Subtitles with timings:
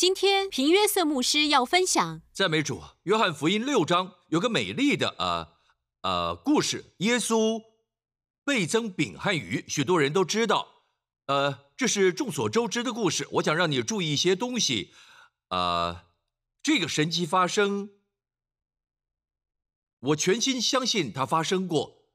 [0.00, 5.52] 今天平约瑟牧师要分享赞美主，约翰福音六章有个美丽的呃
[6.00, 7.62] 呃故事，耶稣
[8.42, 10.66] 倍增饼和鱼，许多人都知道，
[11.26, 13.28] 呃，这是众所周知的故事。
[13.32, 14.94] 我想让你注意一些东西，
[15.50, 16.06] 呃，
[16.62, 17.90] 这个神迹发生，
[19.98, 22.06] 我全心相信它发生过，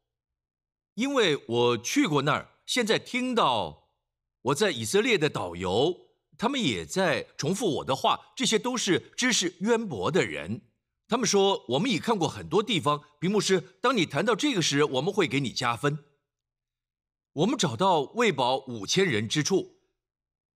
[0.95, 2.49] 因为我去过那儿。
[2.65, 3.91] 现在听到
[4.41, 6.04] 我在以色列的导游。
[6.37, 10.61] 他们也在重复我的话，这些都是知识渊博的人。
[11.07, 13.03] 他们说我们已看过很多地方。
[13.19, 15.99] 屏幕师，当你谈到这个时，我们会给你加分。
[17.33, 19.77] 我们找到喂饱五千人之处，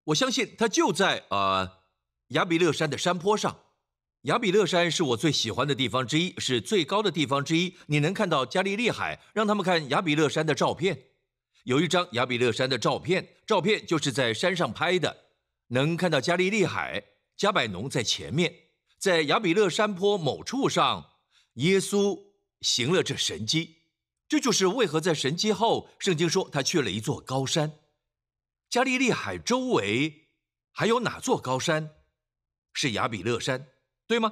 [0.06, 1.84] 我相信它就在呃
[2.30, 3.60] 亚比勒山的山坡上。
[4.24, 7.76] 亚比勒山是我最喜欢的地方之一，是最高的地方之一。
[7.88, 9.22] 你能看到加利利海？
[9.34, 11.06] 让他们看亚比勒山的照片。
[11.64, 15.29] 有一张亚比勒山的照片，照片就是在山上拍的。
[15.70, 17.04] 能看到加利利海，
[17.36, 18.54] 加百农在前面，
[19.00, 21.06] 在亚比勒山坡某处上，
[21.54, 22.20] 耶稣
[22.62, 23.78] 行了这神迹。
[24.28, 27.80] 这就是为何在神迹后，圣经说他去了一座高山。
[28.70, 30.28] 加利利海周围
[30.72, 31.90] 还有哪座高山？
[32.74, 33.68] 是亚比勒山，
[34.06, 34.32] 对吗？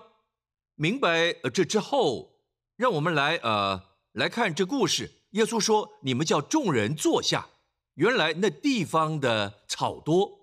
[0.76, 2.44] 明白这之后，
[2.76, 5.24] 让我们来呃来看这故事。
[5.32, 7.50] 耶稣说：“你们叫众人坐下。”
[7.96, 10.37] 原来那地方的草多。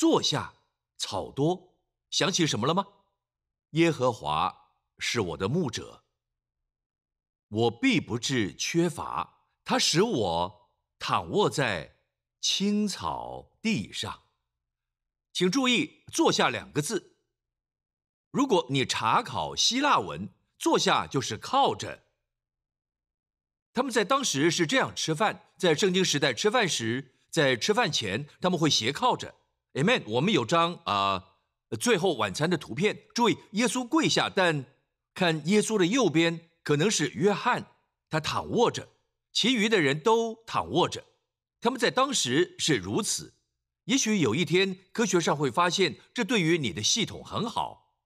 [0.00, 0.54] 坐下，
[0.96, 1.76] 草多，
[2.08, 2.86] 想起什么了吗？
[3.72, 6.04] 耶和华是我的牧者，
[7.48, 9.50] 我必不致缺乏。
[9.62, 11.98] 他使我躺卧在
[12.40, 14.22] 青草地上。
[15.34, 17.18] 请注意“坐下”两个字。
[18.30, 22.06] 如果你查考希腊文，“坐下”就是靠着。
[23.74, 29.34] 他们在当时是这样吃饭，在圣经时代吃饭时，在吃饭前他们会斜靠着。
[29.74, 30.02] Amen。
[30.06, 31.36] 我们有张啊，
[31.78, 33.06] 最后晚餐的图片。
[33.14, 34.64] 注意，耶稣跪下，但
[35.14, 37.66] 看耶稣的右边可能是约翰，
[38.08, 38.88] 他躺卧着，
[39.32, 41.04] 其余的人都躺卧着。
[41.60, 43.34] 他们在当时是如此。
[43.84, 47.96] 也许有一天，科学上会发现，这对于你的系统很好。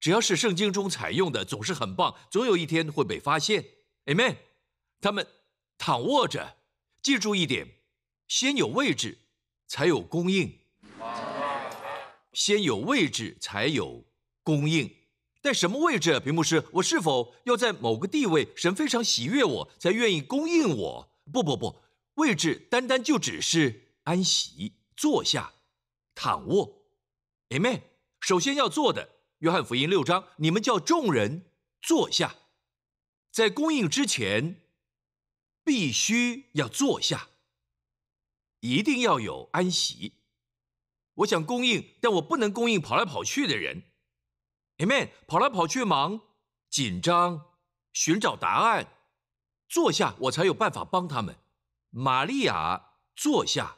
[0.00, 2.14] 只要是圣经中采用的，总是很棒。
[2.30, 3.64] 总有一天会被发现。
[4.06, 4.36] Amen。
[5.00, 5.26] 他们
[5.78, 6.56] 躺卧着，
[7.02, 7.78] 记住一点：
[8.28, 9.18] 先有位置。
[9.66, 10.58] 才有供应，
[12.32, 14.04] 先有位置才有
[14.42, 14.94] 供应。
[15.42, 16.18] 但什么位置？
[16.20, 18.48] 屏幕是我是否要在某个地位？
[18.56, 21.10] 神非常喜悦我，才愿意供应我。
[21.30, 21.82] 不不不，
[22.14, 25.52] 位置单单就只是安息、坐下、
[26.14, 26.86] 躺卧。
[27.50, 27.82] Amen。
[28.20, 29.10] 首先要做的，
[29.40, 31.44] 约翰福音六章，你们叫众人
[31.82, 32.36] 坐下，
[33.30, 34.62] 在供应之前，
[35.62, 37.28] 必须要坐下。
[38.64, 40.14] 一定要有安息。
[41.16, 43.82] 我想供应，但我不能供应跑来跑去的人。
[44.78, 45.10] Amen。
[45.26, 46.22] 跑来跑去忙，
[46.70, 47.52] 紧张，
[47.92, 48.88] 寻找答案。
[49.68, 51.36] 坐下，我才有办法帮他们。
[51.90, 53.76] 玛利亚坐下，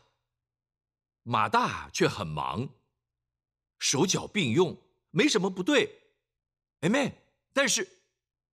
[1.24, 2.68] 马大却很忙，
[3.80, 4.80] 手脚并用，
[5.10, 6.12] 没什么不对。
[6.82, 7.12] Amen。
[7.52, 8.04] 但是，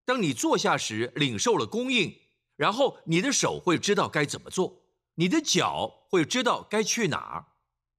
[0.03, 2.19] 当你坐下时，领受了供应，
[2.55, 4.82] 然后你的手会知道该怎么做。
[5.15, 7.53] 你的脚会知道该去哪儿，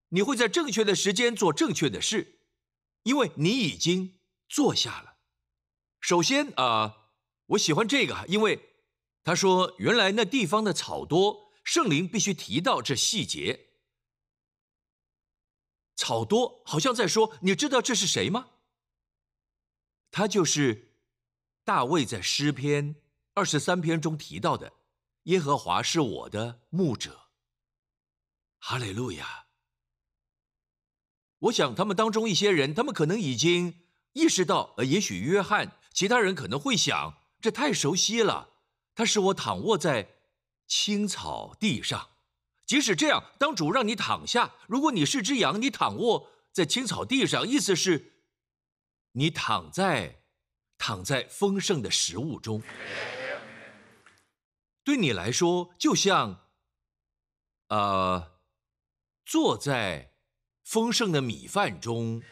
[0.08, 2.40] 你会在正确的时间做正确的事，
[3.04, 5.18] 因为你已经坐下了。
[6.00, 7.10] 首先啊，
[7.46, 8.70] 我喜欢这个，因为
[9.22, 13.68] 他说原来那地方的草多，圣灵必须提到这细节。
[15.96, 18.50] 草多好像在说，你知道这是谁吗？
[20.10, 20.96] 他就是
[21.64, 22.96] 大卫在诗篇
[23.32, 24.72] 二十三篇中提到的。
[25.24, 27.28] 耶和华是我的牧者，
[28.58, 29.46] 哈利路亚。
[31.38, 38.50] 我想他们当中一些人，他们可能已经意识到，呃，也许约翰，其他人可能会想，这太熟悉了。
[38.94, 40.14] 他使我躺卧在
[40.66, 42.10] 青草地上，
[42.66, 48.12] 即使这样，当主让你躺下，如果你是只羊，你躺卧在青草地上，意思是，
[49.12, 50.22] 你躺在
[50.76, 52.62] 躺在丰盛的食物中。
[54.84, 56.44] 对你来说，就像，
[57.68, 58.32] 呃，
[59.24, 60.12] 坐在
[60.62, 62.22] 丰盛的米饭中，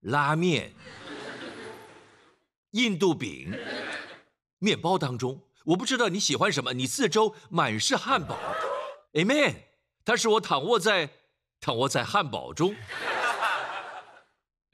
[0.00, 0.74] 拉面、
[2.70, 3.52] 印度饼、
[4.58, 8.38] 面包当中，我不知道你喜欢什么，你四周满是汉堡
[9.12, 9.56] ，Amen。
[10.06, 11.10] 他是我躺卧在
[11.60, 12.74] 躺卧在汉堡中，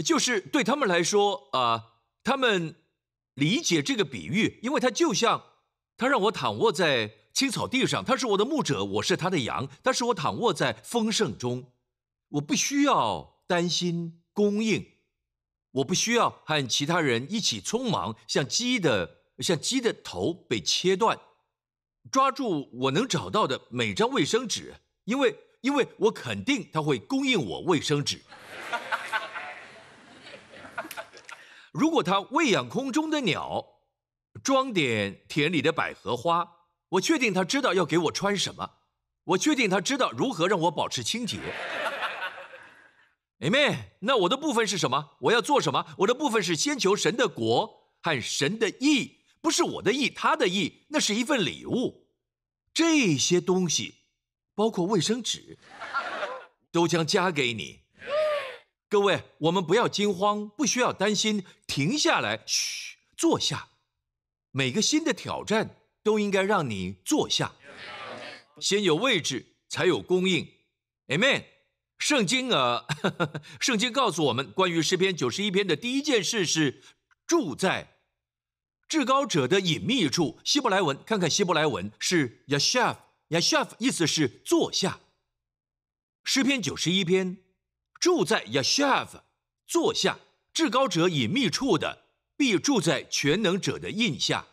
[0.04, 2.76] 就是对他们来说啊，他们
[3.34, 5.42] 理解这个比喻，因为它就像。
[5.98, 9.68] 他让我躺卧在青草地上，他是我的牧者，我是他的羊。
[9.82, 11.72] 他使我躺卧在丰盛中，
[12.28, 14.92] 我不需要担心供应，
[15.72, 21.18] 我不需要和其他人一起匆忙，像鸡的像鸡的头被切断，
[22.12, 28.22] 抓住我能找到的每张卫生纸，因为因为我肯定他会供应我卫生纸。
[31.72, 33.77] 如果他喂养空中的鸟，
[34.42, 36.48] 装点田里的百合花，
[36.90, 38.70] 我确定他知道要给我穿什么，
[39.24, 41.38] 我确定他知道如何让我保持清洁。
[43.40, 43.76] Amen。
[44.00, 45.16] 那我的部分是什么？
[45.20, 45.86] 我要做什么？
[45.98, 52.08] 我的部分是先求神的国和神的意，不是我的意，他的意，那是一份礼物。
[52.74, 53.96] 这些东西，
[54.54, 55.58] 包括卫生纸，
[56.72, 57.80] 都将加给你。
[58.88, 63.68] 各位，我们不要惊慌，不需要担心，停下来，嘘，坐下。
[64.58, 67.54] 每个新的挑战都应该让你坐下。
[68.60, 70.48] 先有位置，才有供应。
[71.06, 71.44] Amen。
[71.96, 72.84] 圣经啊，
[73.62, 76.82] 圣经告诉我们，关于诗篇九十一篇的第一件事是
[77.24, 77.98] 住在
[78.88, 80.40] 至高者的隐秘处。
[80.44, 84.98] 希伯来文，看看希伯来文是 yashav，yashav 意思是坐下。
[86.24, 87.44] 诗篇九十一篇
[88.00, 89.20] 住在 yashav，
[89.68, 90.18] 坐下。
[90.52, 92.07] 至高者隐秘处的，
[92.38, 94.46] 必住在全能者的印下。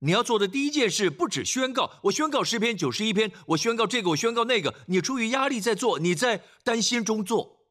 [0.00, 2.00] 你要做的第一件事，不止宣告。
[2.04, 4.74] 我宣告诗篇九十一篇，我宣告这个，我宣告那个。
[4.86, 7.66] 你出于压力在做，你在担心中做。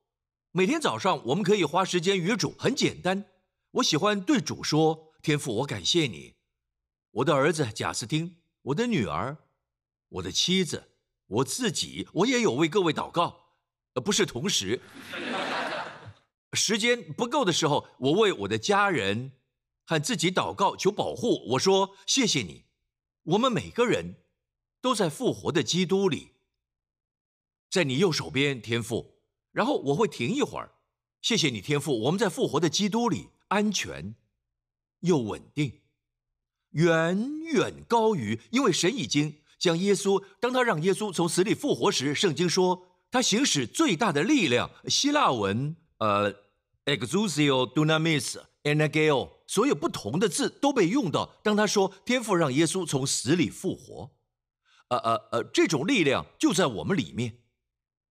[0.51, 3.25] 每天早上，我们可以花时间与主，很简单。
[3.71, 6.35] 我喜欢对主说：“天父，我感谢你，
[7.11, 9.37] 我的儿子贾斯汀，我的女儿，
[10.09, 10.91] 我的妻子，
[11.27, 13.41] 我自己，我也有为各位祷告。
[13.93, 14.81] 呃，不是同时，
[16.55, 19.33] 时间不够的时候，我为我的家人。”
[19.87, 22.63] 和自己祷告求保护，我说谢谢你。
[23.21, 24.15] 我们每个人
[24.81, 26.31] 都在复活的基督里，
[27.69, 29.19] 在你右手边，天父。
[29.51, 30.71] 然后我会停一会儿，
[31.21, 31.99] 谢谢你，天父。
[32.05, 34.15] 我们在复活的基督里，安全
[35.01, 35.81] 又稳定，
[36.71, 44.71] 远远高于，因为神已经将耶稣，当他让耶稣从死里复活时，圣经说他行使最大的力量。
[44.87, 46.33] 希腊文，呃
[46.85, 49.29] exusio dunamis energeo。
[49.47, 51.37] 所有不同的字都被用到。
[51.43, 54.11] 当他说天父让耶稣从死里复活，
[54.87, 57.39] 呃呃呃，这种力量就在我们里面，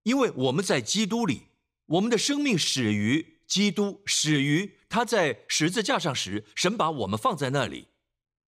[0.03, 1.41] 因为我们在基督里，
[1.87, 7.89] 我们的生命始于基督，始于他在十字架上时，神把我们放在那里。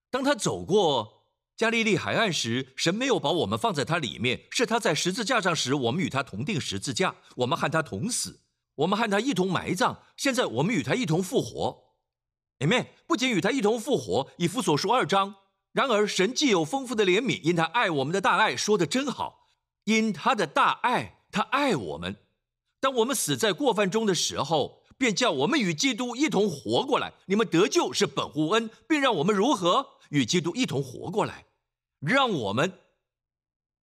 [0.09, 1.25] 当他走过
[1.57, 8.39] 加利利海岸时，神没有把我们放在他里面，是他在十字架上时，我们与他同定十字架，我们和他同死，
[8.77, 11.95] 我们和他一同埋葬，现在我们与他一同复活。
[12.59, 12.87] Amen。
[13.05, 15.35] 不仅与他一同复活，以弗所书二章。
[15.71, 19.51] 然而，神既有丰富的怜悯，因他爱我们的大爱，说的真好。
[19.85, 22.17] 因他的大爱，他爱我们。
[22.79, 27.13] 当我们死在过犯中的时候，便叫我们与基督一同活过来。
[27.25, 31.45] 你们得救是本乎恩，并让我们如何与基督一同活过来？
[31.99, 32.79] 让我们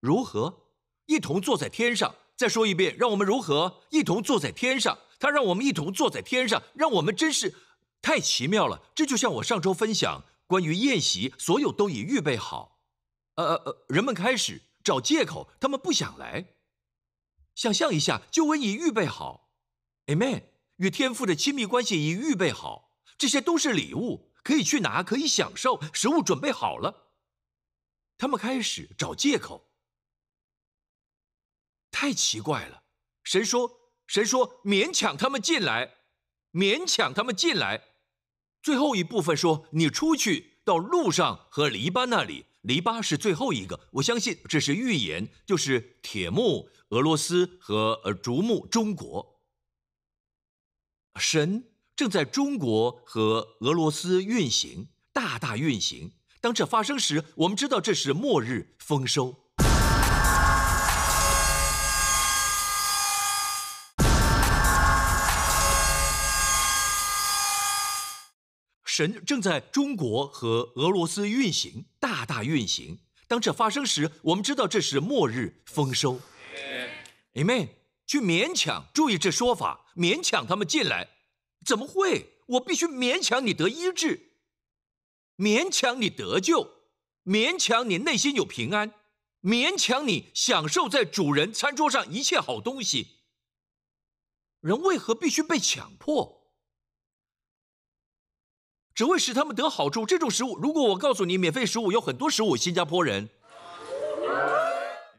[0.01, 0.69] 如何
[1.07, 2.15] 一同坐在天上？
[2.37, 4.99] 再说一遍，让我们如何一同坐在天上？
[5.19, 7.55] 他让我们一同坐在天上，让我们真是。
[8.03, 8.83] 太奇妙了！
[8.95, 12.83] 这就像我上周分享关于宴席，所有都已预备好。
[13.37, 16.49] 呃呃呃，人们开始找借口，他们不想来。
[17.55, 19.49] 想象一下，救恩已预备好
[20.05, 20.43] ，Amen。
[20.77, 25.81] 与天父的亲密关系已预备好，这些都是礼物，可以去拿，可以享受。
[25.95, 27.13] 食物准备好了，
[28.19, 29.71] 他们开始找借口。
[31.95, 32.83] 太奇怪了！
[33.23, 33.71] 神说，
[34.09, 35.95] 神说，勉强他们进来，
[36.53, 37.85] 勉强他们进来。
[38.61, 43.79] 最后一部分说：“你出去到路上和篱笆那里，篱笆是最后一个。
[43.93, 49.41] 我相信这是预言，就是铁木、俄罗斯和呃竹木中国。
[51.21, 56.13] 神正在中国和俄罗斯运行，大大运行。
[56.41, 59.43] 当这发生时，我们知道这是末日丰收。”
[68.97, 73.01] 神正在中国和俄罗斯运行，大大运行。
[73.27, 76.21] 当这发生时，我们知道这是末日丰收。
[77.33, 77.71] Amen。
[78.07, 81.09] 去勉强，注意这说法，勉强他们进来，
[81.67, 82.35] 怎么会？
[82.47, 84.37] 我必须勉强你得医治，
[85.39, 86.71] 勉强你得救，
[87.25, 88.95] 勉强你内心有平安，
[89.43, 93.09] 勉强你享受在主人餐桌上一切好东西。
[94.61, 96.34] 人为何必须被强迫？
[98.95, 100.07] 只会使他们得好处。
[100.07, 103.29] 这种食物，如果我告诉你，免费食物有很多食物，新加坡人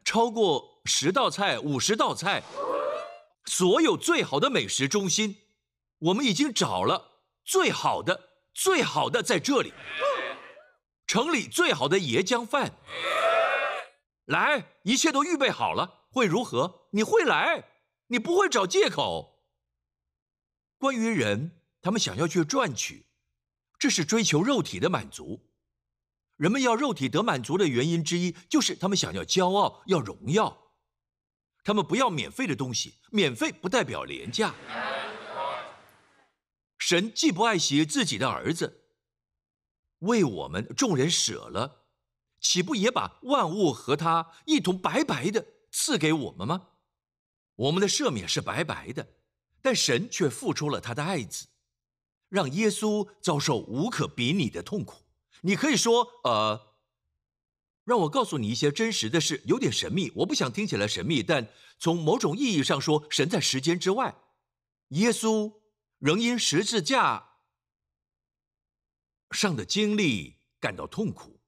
[0.04, 2.44] 超过十道菜、五十道菜，
[3.46, 5.38] 所有最好的美食中心，
[6.00, 9.74] 我们已经找了最好的、最好的在这里。
[11.08, 12.74] 城里最好的椰浆饭，
[14.26, 16.88] 来，一切都预备好了，会如何？
[16.92, 17.66] 你会来，
[18.08, 19.44] 你不会找借口。
[20.80, 21.52] 关于人，
[21.82, 23.06] 他们想要去赚取，
[23.86, 25.46] 这是追求肉体的满足。
[26.38, 30.72] 人们要肉体得满足的原因之一，就是他们想要骄傲，要荣耀。
[31.64, 34.56] 他们不要免费的东西，免费不代表廉价。
[36.80, 38.86] 神既不爱惜自己的儿子。
[40.00, 41.86] 为我们众人舍了，
[42.40, 46.70] 岂不也把万物和他一同白白的赐给我们吗？
[47.54, 49.08] 我们的赦免是白白的，
[49.62, 51.46] 但神却付出了他的爱子，
[52.30, 55.04] 让耶稣遭受无可比拟的痛苦。
[55.42, 56.76] 你可以说，呃，
[57.84, 64.16] 让我告诉你一些真实的事，有点神秘，我不想听起来神秘，但从某种意义上说，神在时间之外，
[64.90, 65.54] 耶稣
[66.00, 67.32] 仍因十字架。
[69.32, 71.42] 上的经历感到痛苦，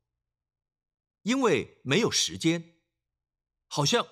[1.21, 2.75] 因为没有时间，
[3.67, 4.05] 好像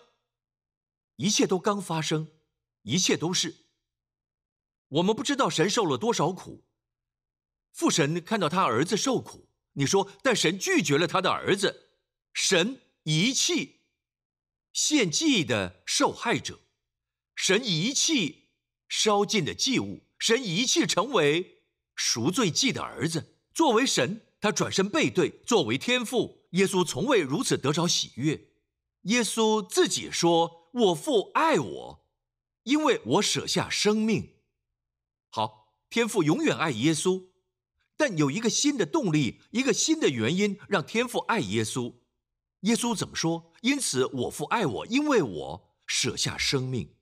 [1.17, 2.31] 一切都刚发生，
[2.83, 3.64] 一切都是。
[4.95, 6.63] 我们不知道神受了多少苦。
[7.73, 11.89] 父神看到他儿子受苦，你说，但神拒绝了他的儿子，
[12.33, 13.81] 神遗弃
[14.71, 16.61] 献祭的受害者，
[17.35, 18.49] 神遗弃
[18.87, 21.63] 烧尽的祭物，神遗弃成为
[21.95, 23.35] 赎罪祭的儿子。
[23.53, 28.49] 作为神，他转身背对；作为天父，耶稣从未如此得着喜悦。
[29.03, 32.05] 耶稣自己说：“我父爱我，
[32.63, 34.34] 因为我舍下生命。”
[35.35, 37.25] 好，天父永远爱耶稣，
[37.97, 41.95] 但有一个新的动力，一个新的原因让天父爱耶稣。
[42.61, 43.51] 耶稣怎么说？
[43.59, 46.95] 因此我父爱我，因为我舍下生命。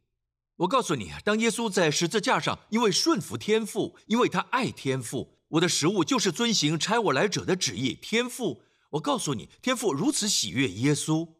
[0.55, 5.37] 我告诉你，当耶稣在十字架上，因为顺服天父，因为他爱天父。
[5.49, 7.93] 我的食物就是遵行差我来者的旨意。
[7.93, 8.63] 天父，
[8.93, 11.35] 我告诉你，天父如此喜悦耶稣。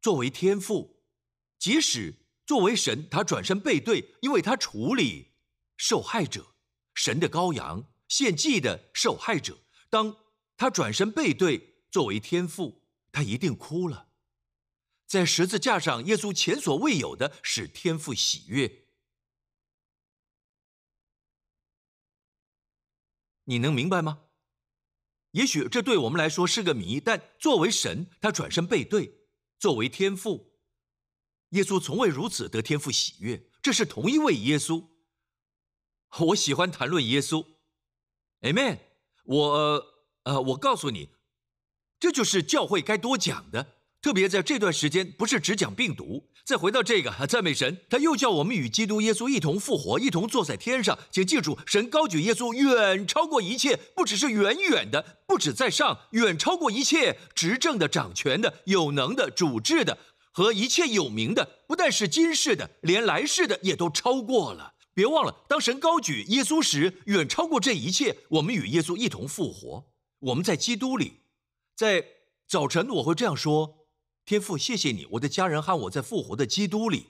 [0.00, 1.02] 作为天父，
[1.58, 2.14] 即使
[2.46, 5.31] 作为神，他转身背对，因为他处理
[5.84, 6.54] 受害者，
[6.94, 9.64] 神的羔羊献祭的受害者。
[9.90, 10.16] 当
[10.56, 14.10] 他转身背对，作为天父，他一定哭了。
[15.08, 18.86] 在十字架上，耶稣前所未有的使天父喜悦。
[23.42, 24.26] 你能明白吗？
[25.32, 29.10] 也许这对我们来说是个谜，但作为神，他转身背对；
[29.58, 30.54] 作为天父，
[31.48, 33.50] 耶稣从未如此得天父喜悦。
[33.60, 34.91] 这是同一位耶稣。
[36.20, 37.46] 我喜欢谈论耶稣
[38.42, 38.78] ，Amen。
[39.24, 39.84] 我
[40.24, 41.08] 呃，我告诉你，
[41.98, 43.66] 这就是教会该多讲的。
[44.02, 46.28] 特别在这段时间，不是只讲病毒。
[46.44, 50.98] 再回到这个，赞美神，他又叫我们与基督耶稣一同复活，一同坐在天上。
[51.10, 59.96] 请记住，神高举耶稣，远超过一切，不只是远远的，不止在上，远超过一切执政的、掌权的、有能的、主治的
[60.32, 64.74] 和一切有名的，不但是今世的，连来世的也都超过了。
[64.94, 68.18] 别忘了，当神高举耶稣时，远超过这一切。
[68.30, 69.86] 我们与耶稣一同复活，
[70.18, 71.20] 我们在基督里。
[71.74, 72.06] 在
[72.46, 73.86] 早晨，我会这样说。
[74.24, 77.06] 天父，谢谢你，我的家人和我在复活的基督里。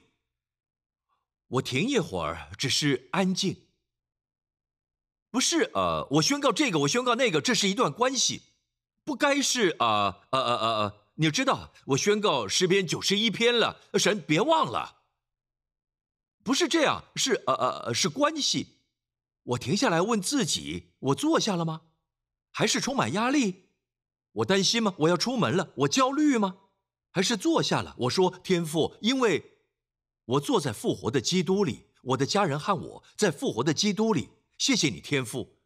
[1.47, 3.67] 我停一会儿，只是安静。
[5.29, 8.43] 不是，呃，我宣告这个，我宣告那个，这是一段关系，
[9.03, 15.02] 不该是啊，呃呃呃呃，你知道，我宣告诗篇九十一篇了，神别忘了。
[16.43, 18.79] 不是这样，是呃呃是关系。
[19.43, 21.81] 我停下来问自己，我坐下了吗？
[22.51, 23.69] 还是充满压力？
[24.33, 24.93] 我担心吗？
[24.99, 26.57] 我要出门了，我焦虑吗？
[27.11, 27.95] 还是坐下了。
[27.99, 29.57] 我说：“天父，因为
[30.25, 34.29] 我坐在复活的基督里，我的家人和我在复活的基督里。
[34.57, 35.59] 谢谢你，天父，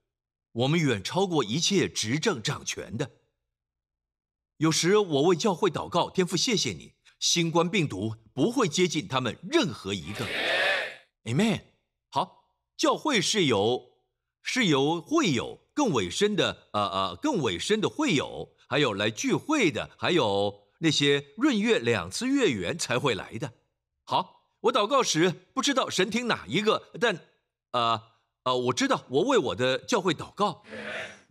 [0.51, 3.11] 我们远超过一切执政掌权的。
[4.57, 10.27] 有时我为教会祷告，天父，谢谢你，新冠病毒不会接近他们任何一个。
[11.27, 11.59] Amen。
[12.09, 12.45] 好，
[12.77, 13.91] 教会是由
[14.41, 23.51] 是由会友更委身的，呃呃，更委身的会友，还有来聚会的，还有。”那些闰月两次月圆才会来的。
[24.03, 27.19] 好，我祷告时不知道神听哪一个，但，
[27.71, 27.99] 呃
[28.43, 30.63] 呃，我知道我为我的教会祷告，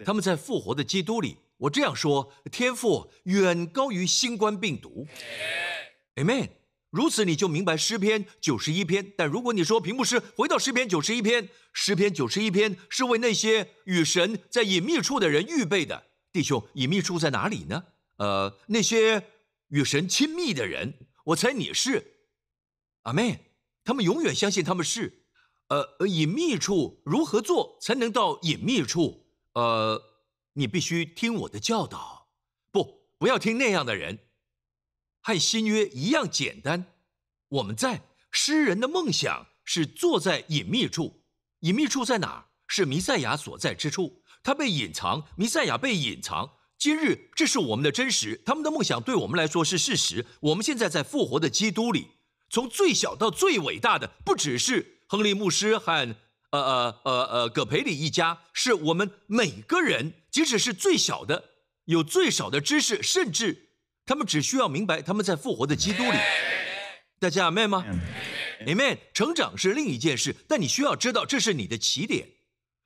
[0.05, 1.37] 他们在复活的基督里。
[1.59, 5.07] 我这样说，天赋远高于新冠病毒。
[6.17, 6.49] Amen。
[6.91, 9.13] 如此你就明白诗篇九十一篇。
[9.17, 16.07] 但如果你说屏幕师回到诗篇九十一篇，诗篇九十一篇是为那些与神在隐秘处的人预备的。
[16.33, 17.85] 弟兄，隐秘处在哪里呢？
[18.17, 19.31] 呃，那些。
[19.71, 22.19] 与神亲密的人，我猜你是，
[23.03, 23.57] 阿妹。
[23.83, 25.25] 他们永远相信他们是。
[25.67, 29.27] 呃，隐秘处如何做才能到隐秘处？
[29.55, 30.01] 呃，
[30.53, 32.29] 你必须听我的教导。
[32.71, 34.21] 不，不要听那样的人。
[35.27, 36.87] 和新约一样简单。
[37.49, 41.25] 我们在诗人的梦想是坐在隐秘处。
[41.63, 42.45] 隐秘处在哪儿？
[42.69, 44.23] 是弥赛亚所在之处。
[44.45, 46.53] 他被隐藏，弥赛亚被隐藏。
[46.79, 48.41] 今日这是我们的真实。
[48.47, 50.25] 他们的梦想对我们来说是事实。
[50.39, 52.07] 我们现在在复活的基督里，
[52.49, 56.15] 从最小到最伟大的，不只是亨利牧师和
[56.51, 61.51] 呃呃呃呃葛培里一家，是我们每个人，即使是最小的，
[61.87, 63.66] 有最少的知识，甚至
[64.07, 66.19] 他们只需要明白他们在复活的基督里。
[67.19, 67.85] 大家 amen 吗
[68.65, 68.99] ？amen。
[69.13, 72.29] 成长是另一件事，但你需要知道这是你的起点。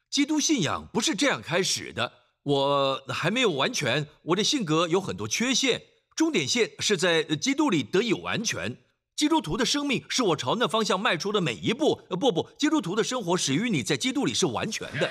[0.09, 2.13] 基督信仰不是这样开始的。
[2.43, 5.83] 我还没有完全，我的性格有很多缺陷。
[6.17, 8.79] 终点线是在基督里得以完全。
[9.15, 12.01] 基督徒的生命是我朝那方向迈出的每一步。
[12.19, 15.11] 不不，基督徒的生活始于你在基督里是完全的，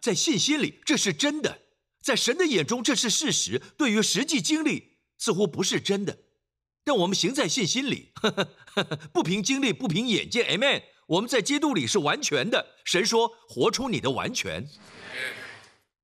[0.00, 1.60] 在信心里这是真的，
[2.00, 3.60] 在神的眼中这是事实。
[3.76, 6.18] 对于实际经历似乎不是真的，
[6.84, 10.46] 但我们行在信心里，呵呵呵不凭经历，不凭眼见。
[10.46, 10.82] Amen。
[11.06, 12.76] 我们在基督里是完全的。
[12.84, 14.68] 神说：“活出你的完全。”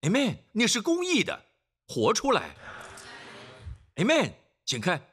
[0.03, 0.39] Amen。
[0.53, 1.45] 你是公义的，
[1.87, 2.57] 活出来。
[3.95, 4.33] Amen。
[4.65, 5.11] 请看，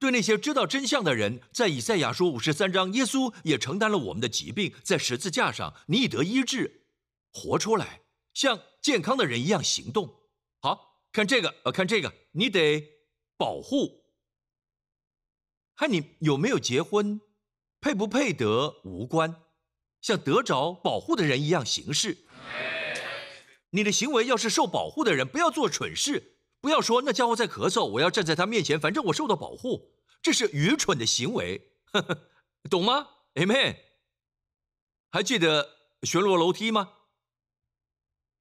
[0.00, 6.82] 对那些知道真相的人，在以赛亚书五十三章，耶稣也承担了我们的疾病，在十字架上，你已得医治，
[7.32, 8.00] 活出来，
[8.34, 10.22] 像健康的人一样行动。
[10.60, 12.84] 好看这个，呃，看这个，你得
[13.36, 14.04] 保护。
[15.76, 17.20] 看你有没有结婚。
[17.82, 19.36] 配不配得无关，
[20.02, 22.26] 像得着保护的人一样行事。
[23.70, 32.28] 你的行为要是受保护的人，不要做蠢事，不要说那家伙在咳嗽，我要站在他面前，反正我受到保护，这是愚蠢的行为，呵 呵
[32.68, 33.78] 懂吗？Amen。
[35.10, 35.66] 还记得
[36.02, 36.92] 旋螺楼梯吗？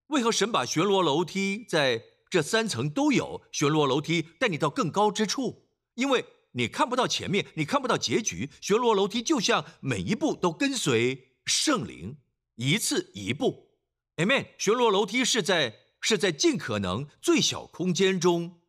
[0.10, 3.42] 为何神把旋螺楼梯在这三层都有？
[3.52, 6.26] 旋螺楼梯带你到更高之处，因为。
[6.54, 8.50] 你看不到前面，你看不到结局。
[8.60, 12.18] 旋螺楼梯就像每一步都跟随圣灵，
[12.56, 13.70] 一次一步。
[14.16, 14.48] Amen。
[14.58, 18.62] 旋螺楼梯是在是在尽可能最小空间中，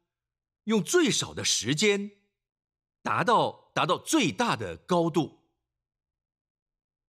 [0.65, 2.11] 用最少的时间，
[3.03, 5.40] 达到达到最大的高度。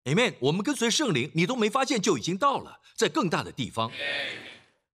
[0.04, 0.34] Amen。
[0.40, 3.90] 我们跟随圣灵，你都没发现就已经到了，在更大的地方。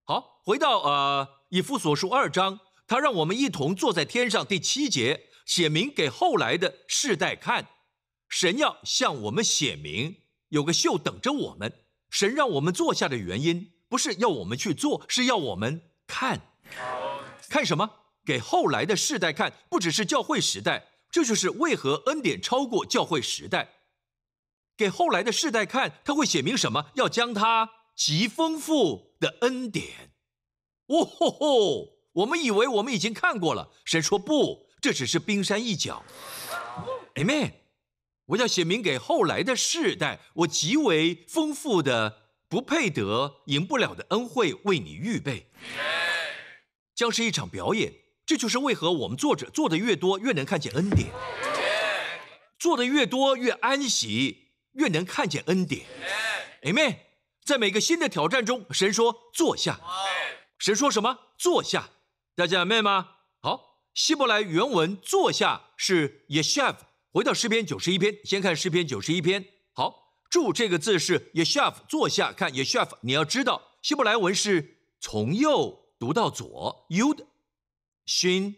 [0.03, 4.45] 好，回到呃以弗所书二章，他让我们一同坐在天上。
[4.45, 5.23] 第七节。
[5.47, 7.69] 写明给后来的世代看，
[8.27, 10.17] 神要向我们写明，
[10.49, 11.85] 有个秀等着我们。
[12.09, 16.41] 神让我们坐下的原因，不是要我们去做，是要我们看。
[17.47, 17.89] 看什么？
[18.25, 20.85] 给后来的世代看，不只是教会时代。
[21.09, 23.69] 这就是为何恩典超过教会时代。
[24.77, 26.91] 给后来的世代看，他会写明什么？
[26.93, 30.11] 要将他极丰富的恩典。
[30.87, 31.97] 哦吼吼！
[32.13, 34.67] 我们以为我们已经看过了，神说不。
[34.79, 36.03] 这只是冰山一角
[37.15, 37.51] ，Amen。
[38.27, 45.47] 我要写明给后来的世代，我极为丰富的、不配得、赢不了的恩惠为你预备，
[46.95, 47.93] 将是一场表演。
[48.25, 51.09] 这就是为何我们作者做的越多，越能看见恩典；
[52.59, 54.46] 做的越多，越安息，
[54.77, 55.85] 越能看见恩典
[56.63, 56.97] ，Amen。
[57.43, 59.79] 在每个新的挑战中，神说坐下，
[60.57, 61.19] 神说什么？
[61.37, 61.89] 坐下，
[62.35, 63.15] 大家 Amen 吗？
[63.93, 66.75] 希伯来原文“坐下”是 yeshav。
[67.11, 69.43] 回到诗篇九十一篇，先看诗篇九十一篇。
[69.73, 72.31] 好，注这个字是 yeshav，坐下。
[72.31, 77.25] 看 yeshav，你要知道，希伯来文是从右读到左，yud
[78.05, 78.57] shin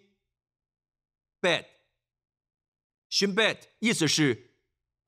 [1.39, 4.48] bet，shin bet 意思是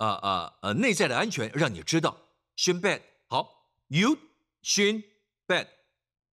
[0.05, 3.01] 啊啊呃内在的安全，让你知道 shin bet。
[3.27, 4.17] 好，you
[4.63, 5.03] shin
[5.47, 5.67] bet。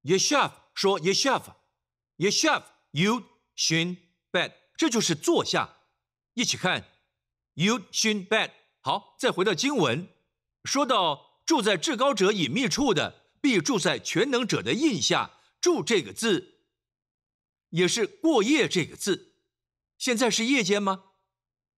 [0.04, 3.24] Yeshav 说 Yeshav，Yeshav，You。
[3.60, 3.98] Shin
[4.32, 5.78] bed，这就是坐下。
[6.36, 6.86] 一起看
[7.56, 8.52] ，You shin bed。
[8.82, 10.10] 好，再回到经文，
[10.64, 15.40] 说到住在至高者隐秘处的，必住在全能者的印下。
[15.60, 16.60] 住这个字，
[17.70, 19.34] 也是过夜这个字。
[19.98, 21.06] 现在是夜间吗？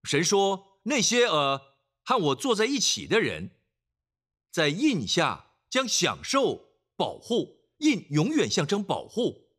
[0.04, 1.69] 神说那些呃
[2.10, 3.52] 和我坐在一起的人，
[4.50, 7.70] 在印下将享受保护。
[7.78, 9.52] 印永远象征保护。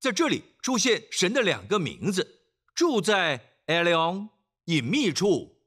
[0.00, 2.42] 在这里出现神的两个名字，
[2.74, 4.30] 住在 Elion
[4.64, 5.62] 隐秘处，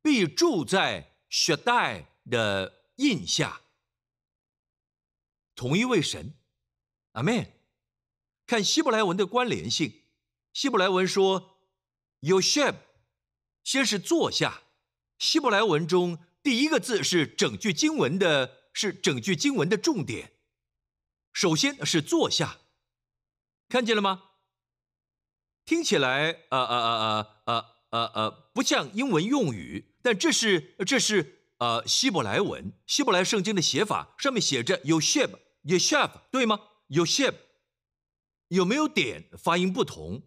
[0.00, 3.62] 必住在 Shaddai 的印下。
[5.56, 6.34] 同一位神，
[7.14, 7.52] 阿门。
[8.46, 10.04] 看希伯来文的关联性，
[10.52, 11.58] 希伯来文说
[12.20, 12.78] y o s h e b
[13.64, 14.62] 先是坐下
[15.18, 20.32] 希伯来文中第一个字是整句经文的，是整句经文的重点。
[21.32, 22.58] 首先是坐下，
[23.68, 24.22] 看见了吗？
[25.64, 37.34] 听起来，呃呃呃呃呃呃呃，不像英文用语，但这是这是呃希伯来文，希伯来圣经的写法，上面写着 Yosheb，Yosheb，对吗？Yosheb
[38.48, 40.22] 有没有点发音不同？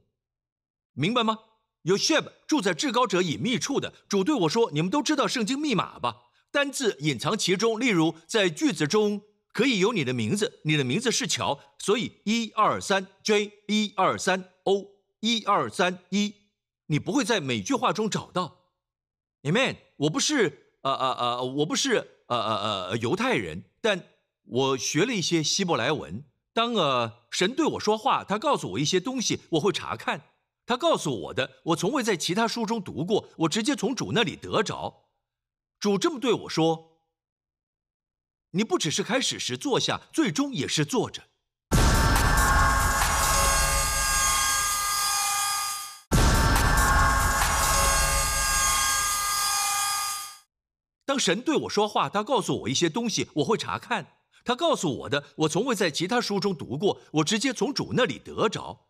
[0.91, 1.39] 明白吗
[1.83, 6.23] 有 s h e p 住在至高者隐秘处的主对我说：“你们都知道圣经密码吧？
[6.51, 9.21] 单字隐藏其中，例如在句子中
[9.53, 16.33] 可以有你的名字，你的名字是乔，所以一二三 J，一二三 O。”一二三一，
[16.85, 18.59] 你不会在每句话中找到。
[19.43, 19.75] Amen。
[19.97, 21.95] 我不是呃呃呃，我不是
[22.27, 24.01] 呃呃呃犹太人，但
[24.45, 26.23] 我学了一些希伯来文。
[26.53, 30.21] 当呃神对我说话，他告诉我一些东西，我会查看。
[30.69, 35.07] 他告诉我的，我从未在其他书中读过，我直接从主那里得着。
[35.79, 36.99] 主这么对我说
[38.53, 41.23] ：“你不只是开始时坐下，最终也是坐着。”
[51.03, 54.19] 当神对我说话，他告诉我一些东西，我会查看。
[54.45, 58.88] 他告诉我的，我从未在其他书中读过，我直接从主那里得着。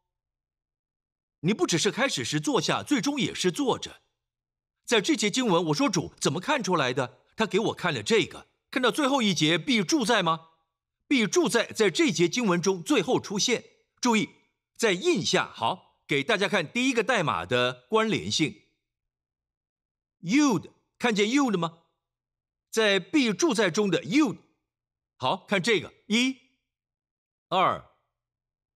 [1.42, 4.02] 你不只是开始时坐下，最终也是坐着。”
[4.86, 7.22] 在这节经文，我说主怎么看出来的？
[7.36, 10.50] 他给我看了这个，看到最后一节必住在吗？
[11.08, 13.64] 必住在在这节经文中最后出现。
[14.00, 14.30] 注意，
[14.76, 18.64] 在印下好，给大家看第一个代码的关联性。
[20.22, 21.80] You'd 看见 You'd 吗？
[22.70, 24.38] 在 be 住在中的 You'd，
[25.16, 26.38] 好看这个一、
[27.50, 27.86] 二、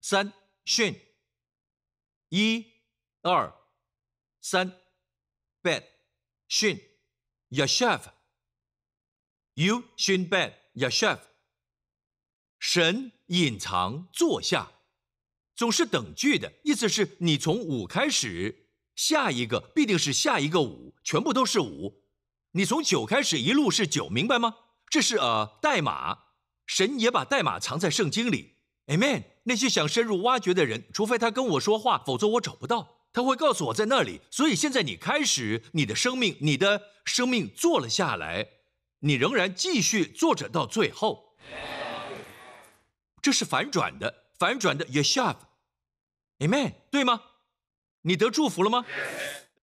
[0.02, 0.34] 三，
[0.64, 1.00] 训
[2.30, 2.66] 一、
[3.22, 3.54] 二、
[4.40, 4.80] 三
[5.62, 5.84] ，bed
[6.48, 6.80] 训
[7.50, 11.20] Yashav，You 训 bed Yashav，
[12.58, 14.72] 神隐藏坐下，
[15.54, 18.70] 总是等距的意思是你从五开始。
[18.96, 22.04] 下一个必定是下一个五，全部都是五。
[22.50, 24.56] 你从九开始一路是九，明白吗？
[24.90, 26.34] 这是呃代码，
[26.66, 28.58] 神也把代码藏在圣经里。
[28.88, 29.31] Amen。
[29.44, 32.98] 那些想深入挖掘的人，除非他跟我说话，否则我找不到。
[33.12, 34.20] 他会告诉我在那里。
[34.30, 38.48] 所以现在你开始你的生命，你的生命坐了下来，
[39.00, 41.36] 你仍然继续坐着到最后。
[43.20, 45.36] 这是反转的，反转的 Yeshav。
[46.38, 47.22] Amen，对吗？
[48.02, 48.84] 你得祝福了吗？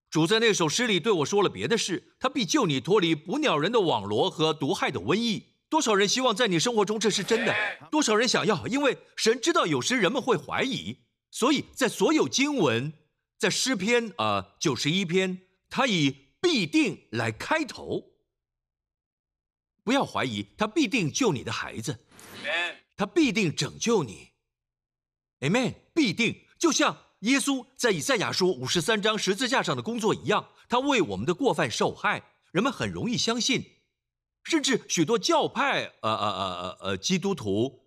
[0.10, 5.48] 主在那首诗里对我说了别的事，他必救你脱离捕鸟人的网罗和毒害的瘟疫。
[5.70, 7.56] 多少人希望在你生活中这是真的？
[7.92, 8.68] 多少人想要？
[8.68, 10.98] 因为神知道有时人们会怀疑，
[11.30, 12.92] 所以在所有经文，
[13.38, 18.06] 在诗篇呃九十一篇，他以必定来开头。
[19.84, 22.00] 不要怀疑，他必定救你的孩子，
[22.98, 24.30] 他必定拯救你
[25.42, 26.98] ，Amen，必定就像。
[27.24, 32.24] 耶稣在以赛亚书五十三章十字架上的工作一样，他为我们的过犯受害。
[32.54, 33.79] 人们很容易相信，
[34.50, 37.82] 甚至许多教派，呃呃呃呃呃，基督徒，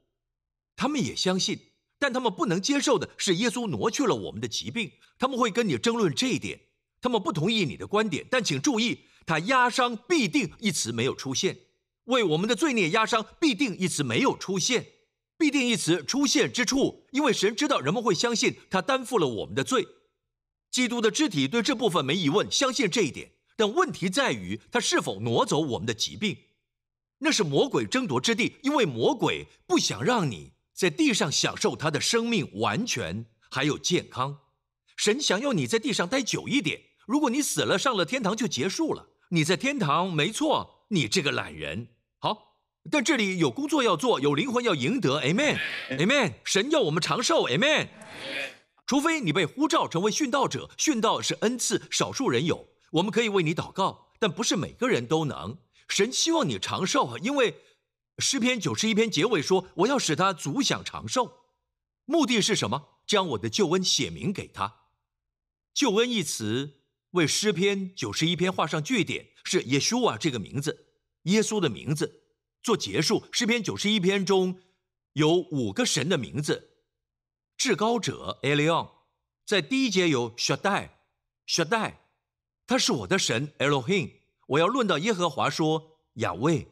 [0.77, 1.59] 他们也相信，
[1.99, 4.93] 但他们不能接受的是耶稣挪去了我们的疾病。
[5.19, 6.61] 他们会跟你争论这一点，
[7.01, 8.25] 他们不同意你的观点。
[8.31, 11.59] 但请注意，他压伤必定一词没有出现，
[12.05, 14.87] 为我们的罪孽压伤必定一词没有出现。
[15.37, 19.89] 必定一词出现之处，因为神知道人们会相信他担负了我们的罪。
[20.71, 23.33] 基督的肢体对这部分没疑问，相信这一点。
[23.57, 26.37] 但问题在于他是否挪走我们的疾病？
[27.25, 34.41] 那是魔鬼争夺之地，因为魔鬼不想让你在地上享受他的生命完全还有健康。
[34.97, 36.81] 神想要你在地上待久一点。
[37.07, 40.87] 如果你死了上了天堂就结束了，你在天堂没错。
[40.89, 42.59] 你这个懒人，好。
[42.91, 46.35] 但这里有工作要做，有灵魂要赢得，Amen，Amen。
[46.45, 47.87] 神要我们长寿，Amen。
[48.85, 55.57] 除非你被呼召成为殉道者，殉道是恩赐，少数人有，我们可以为你祷告，但不是每个人都能。
[55.93, 57.55] 神希望你长寿啊，因为
[58.17, 61.41] 诗篇九十一篇结尾说：“我要使他足享长寿。”
[62.07, 63.01] 目的是什么？
[63.07, 64.87] 将我的救恩写明给他。
[65.75, 70.87] 救恩一词为诗篇九十一篇画上句点，是耶稣啊这个名字，
[71.25, 72.23] 耶稣的名字。
[72.63, 74.63] 做结束，诗篇九十一篇中
[75.13, 76.71] 有五个神的名字：
[77.59, 78.91] 至高者 Elion，
[79.45, 81.97] 在第一节有 Shaddai，Shaddai，
[82.67, 84.22] 他是我的神 Elohim。
[84.53, 86.69] 我要论到耶和华说亚威，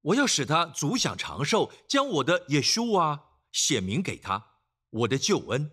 [0.00, 4.52] 我要使他足享长寿，将我的耶稣啊显明给他，
[4.88, 5.70] 我的救恩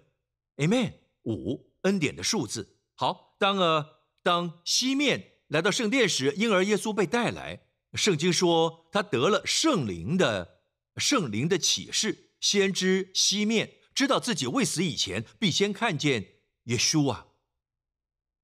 [0.57, 0.95] ，Amen。
[1.23, 2.79] 五恩典的数字。
[2.95, 10.63] 好，当呃当西面来到圣殿时，婴儿耶稣被带来，圣经说他得了圣灵的
[10.97, 17.27] 圣灵的启示，先知西面知道自己未死以前必先看见耶稣啊，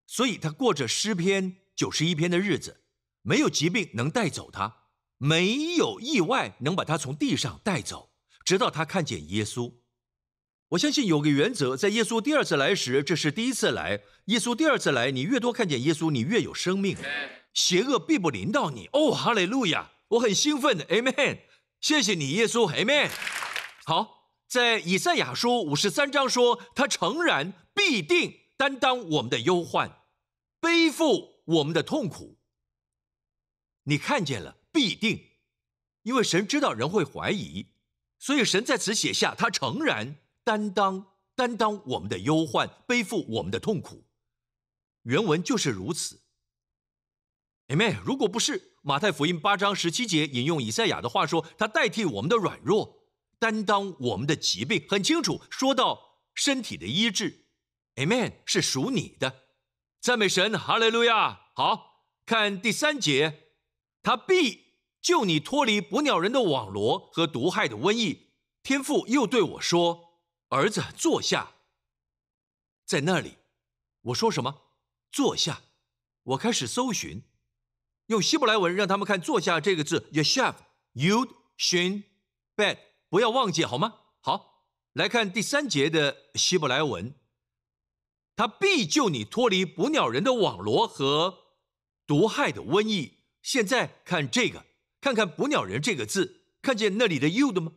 [0.08, 2.82] 所以他过着诗篇九十一篇的日子，
[3.22, 4.80] 没有疾病能带走他，
[5.18, 8.12] 没有意外能把他从地上带走，
[8.44, 9.76] 直到他看见耶稣。
[10.72, 14.02] 我相信有个原则，在耶稣第二次来时，这是第一次来。
[14.26, 16.98] 耶稣第二次来，你越多看见耶稣，你越有生命，
[17.54, 18.89] 邪恶必不临到你。
[18.92, 19.92] 哦，哈利路亚！
[20.10, 21.44] 我很兴奋，Amen。
[21.80, 23.10] 谢谢你，耶稣，Amen。
[23.86, 30.02] 好，在以赛亚书五十三章说，他诚然必定担当我们的忧患，
[30.60, 32.38] 背负我们的痛苦。
[33.83, 35.31] 你看见了，必定，
[36.03, 37.67] 因为神知道人会怀疑，
[38.19, 40.17] 所以神在此写下他诚然。
[40.43, 44.05] 担当担当我们的忧患，背负我们的痛苦，
[45.03, 46.21] 原文就是如此。
[47.67, 48.01] Amen。
[48.03, 53.03] 如果不是马太福音八章十七节引用以赛亚的话说，他代替我们的软弱，
[53.38, 57.45] 担当我们的疾病，很清楚说到身体的医治。
[57.95, 59.48] Amen，是属你的，
[60.01, 61.47] 赞美神，哈利路亚。
[61.55, 63.51] 好看第三节，
[64.01, 68.31] 他必救你脱离捕鸟人的网罗和毒害的瘟疫。
[68.63, 70.07] 天父又对我说。
[70.51, 71.51] 儿子坐下，
[72.83, 73.38] 在那里，
[74.01, 74.62] 我说什么？
[75.12, 75.62] 坐下。
[76.23, 77.21] 我开始搜寻，
[78.07, 82.03] 用希伯来文让他们看“坐下”这个字：yeshav，yud shin
[82.55, 82.79] bet。
[83.09, 83.99] 不要忘记好吗？
[84.21, 87.13] 好，来看第三节的希伯来文，
[88.39, 91.58] 他必救你脱离捕鸟人的网罗和
[92.08, 93.17] 毒害的瘟疫。
[93.41, 94.65] 现在看这个，
[95.02, 97.73] 看看“捕鸟人”这个字，看见那里的 “yud” 吗？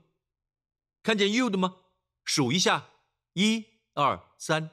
[1.03, 1.79] 看见 “yud” 吗？
[2.25, 2.91] 数一下，
[3.33, 4.71] 一、二、三，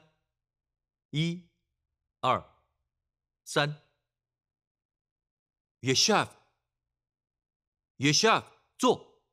[1.10, 1.48] 一、
[2.20, 2.48] 二、
[3.44, 3.82] 三。
[5.80, 8.44] Yeshav，Yeshav，
[8.78, 9.24] 坐。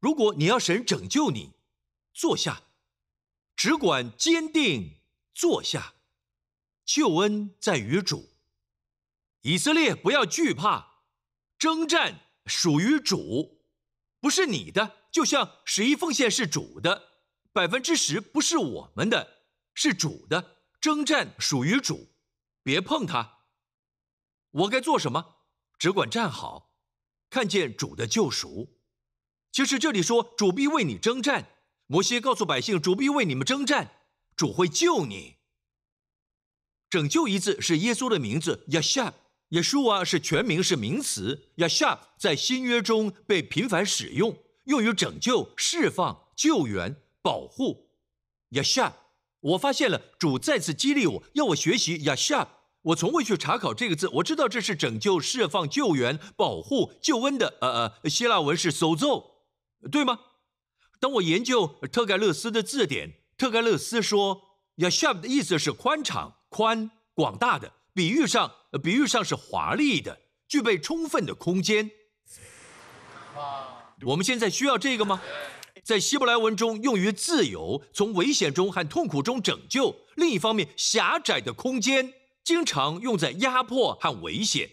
[0.00, 1.52] 如果你要神拯救你，
[2.12, 2.64] 坐下，
[3.54, 4.97] 只管坚定
[5.38, 5.94] 坐下。
[6.84, 8.28] 救恩在于主。
[9.42, 11.04] 以色列不要惧怕，
[11.56, 13.62] 征战属于主，
[14.18, 14.96] 不是你的。
[15.12, 17.20] 就像十一奉献是主的，
[17.52, 20.56] 百分之十不是我们的，是主的。
[20.80, 22.08] 征战属于主，
[22.64, 23.44] 别碰他。
[24.50, 25.36] 我该做什么？
[25.78, 26.74] 只管站好，
[27.30, 28.80] 看见主的救赎。
[29.52, 31.54] 其实这里说主必为你征战。
[31.86, 33.97] 摩西告诉百姓，主必为你们征战，
[34.38, 35.34] 主会救你。
[36.88, 39.12] 拯救一字是耶稣的名字，Yeshua。
[39.48, 44.38] 耶稣啊是全名是名词，Yeshua 在新约中被频繁使用。
[44.64, 47.90] 用于拯救、释放、救援、保护。
[48.50, 48.94] y a s h a，
[49.40, 52.48] 我发现了，主再次激励我，要我学习 y a s h a。
[52.82, 57.56] 我从未去查考这个字，我知道这是拯救、释放、救援、保护、救恩的。
[57.60, 59.24] 呃呃，希腊文是 “sozo”，
[59.90, 60.20] 对吗？
[61.00, 64.42] 当我研究特盖勒斯的字典，特盖勒斯说
[64.78, 71.88] ：“Yashab 的意思是宽敞、宽广大的，比喻上，比喻上是华丽的，具备充分的空间。
[74.04, 75.22] 我们现在需要这个吗？
[75.84, 84.68] 在希伯来文中用于自由，从危险中和痛苦中拯救；另一方面，狭窄的空间经常用在压迫和危险。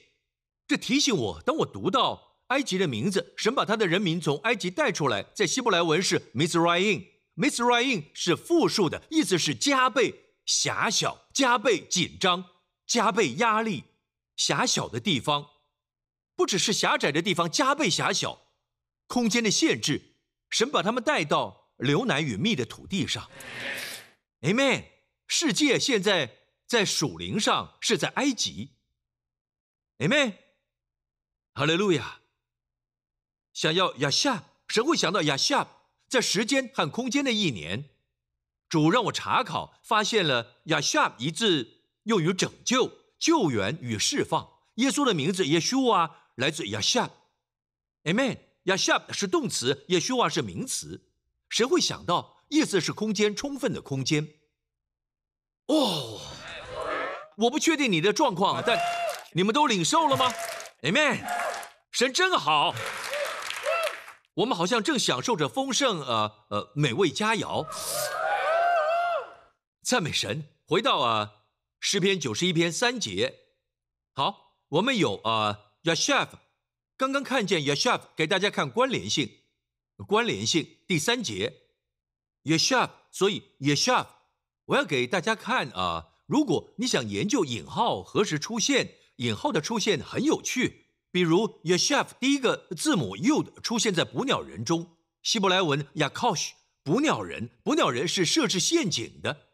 [0.67, 7.03] 这提醒我，当我读到埃及的名字，神把他的人民从埃及带出来，在希伯来文是 m i s r a i n
[7.35, 12.45] Miss Ryan 是复数的意思，是加倍狭小、加倍紧张、
[12.85, 13.83] 加倍压力。
[14.35, 15.49] 狭小的地方，
[16.35, 18.41] 不只是狭窄的地方，加倍狭小。
[19.07, 20.15] 空间的限制，
[20.49, 23.29] 神把他们带到流奶与蜜的土地上。
[24.41, 24.85] Amen。
[25.27, 28.75] 世界现在在属灵上是在埃及。
[29.99, 30.33] Amen。
[31.53, 32.19] 哈利路亚。
[33.53, 35.74] 想要亚夏，神会想到亚夏，
[36.07, 37.89] 在时间和空间的一年，
[38.69, 44.49] 主让我查考，发现了亚夏一字用于拯救、救援与释放。
[44.75, 47.09] 耶稣的名字耶稣啊，来自亚夏。
[48.03, 48.39] Amen。
[48.65, 51.07] 亚夏是动词，耶稣啊是名词，
[51.49, 54.27] 谁会想到意思是空间充分的空间？
[55.67, 56.19] 哦，
[57.37, 58.75] 我不确定你的状况，但
[59.33, 60.33] 你们都领受了吗
[60.81, 61.23] ？Amen，
[61.91, 62.73] 神真好，
[64.35, 67.65] 我们好像正享受着丰盛，呃呃美味佳肴。
[69.81, 71.43] 赞美神，回到啊
[71.79, 73.33] 诗篇九十一篇三节，
[74.13, 76.27] 好，我们有啊 Yashaf，。
[76.97, 79.39] 刚刚看见 Yashaf，给大家看关联性。
[80.05, 81.61] 关联性第三节
[82.43, 84.07] Yashaf，所以 Yashaf，
[84.65, 90.84] 我要给大家看啊，如果你想研究引号何时出现，引号的出现很有趣。
[91.15, 96.49] 比如 Yeshef 第一个字母 Yud 出现在捕鸟人中，希伯来文 Yakosh
[96.83, 99.47] 捕鸟人，捕鸟人是设置陷阱的，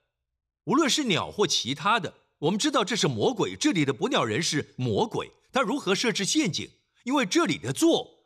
[0.63, 2.15] 无论是鸟或其他的。
[2.39, 6.67] 我们知道这是魔鬼，这里的捕鸟人是魔鬼，他如何设置陷阱？
[7.04, 8.26] 因为这里的坐，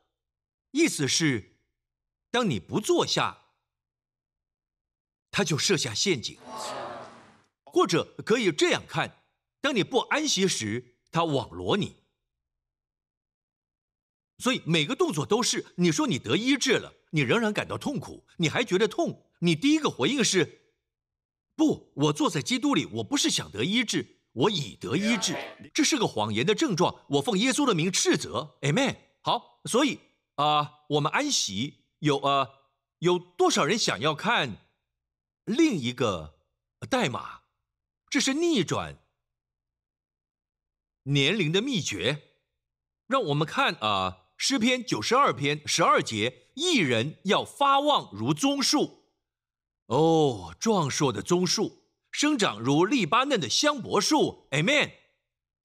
[0.71, 1.58] 意思是，
[2.32, 3.48] 当你不坐下，
[5.30, 6.38] 他就设下陷阱。
[7.65, 9.26] 或者可以这样看：
[9.60, 11.98] 当你不安息时，他网罗你。
[14.38, 20.62] 所以每个动作都是，你说你得医治了，你仍然感到痛苦，你还觉得痛，你第一个回应是。
[21.56, 25.38] 不，我坐在基督里，我不是想得医治，我已得医治。
[25.74, 27.06] 这是个谎言的症状。
[27.08, 28.98] 我奉耶稣的名斥责，Amen。
[29.21, 30.00] 好，所以
[30.36, 32.50] 啊，我们安息有呃，
[33.00, 34.58] 有多少人想要看
[35.45, 36.38] 另一个
[36.89, 37.43] 代码？
[38.10, 38.98] 这是逆转
[41.04, 42.24] 年龄的秘诀。
[43.08, 49.06] 让我们看啊，诗篇九十二篇十二节，一人要发旺如棕树。
[49.88, 54.91] 哦，壮硕的棕树生长如黎巴嫩的香柏树，Amen。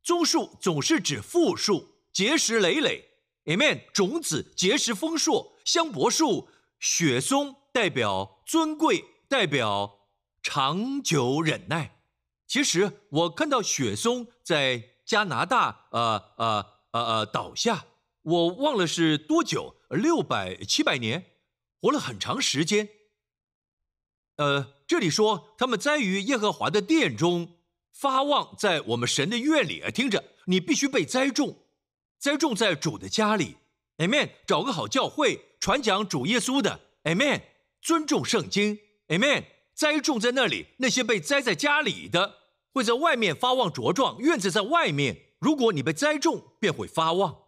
[0.03, 3.09] 棕树总是指复数，结实累累
[3.45, 3.91] ，Amen。
[3.93, 10.01] 种子结实丰硕，香柏树、雪松代表尊贵，代表
[10.43, 12.03] 长久忍耐。
[12.47, 17.85] 其实我看到雪松在加拿大，呃呃呃呃倒下，
[18.23, 21.27] 我忘了是多久，六百七百年，
[21.81, 22.89] 活了很长时间。
[24.37, 27.57] 呃，这里说他们栽于耶和华的殿中，
[27.93, 29.83] 发旺在我们神的院里。
[29.95, 31.65] 听着，你必须被栽种，
[32.19, 33.57] 栽种在主的家里。
[33.99, 34.31] Amen。
[34.47, 36.81] 找个好教会，传讲主耶稣的。
[37.05, 37.43] Amen。
[37.81, 38.79] 尊重圣经。
[39.09, 39.45] Amen。
[39.75, 42.41] 栽种在那里，那些被栽在家里的，
[42.73, 44.19] 会在外面发旺茁壮。
[44.19, 47.40] 院子在外面，如果你被栽种，便会发旺。